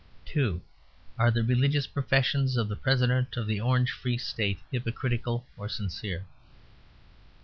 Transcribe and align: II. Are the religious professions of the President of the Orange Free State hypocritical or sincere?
II. 0.35 0.59
Are 1.19 1.29
the 1.29 1.43
religious 1.43 1.85
professions 1.85 2.57
of 2.57 2.67
the 2.67 2.75
President 2.75 3.37
of 3.37 3.45
the 3.45 3.61
Orange 3.61 3.91
Free 3.91 4.17
State 4.17 4.57
hypocritical 4.71 5.45
or 5.55 5.69
sincere? 5.69 6.25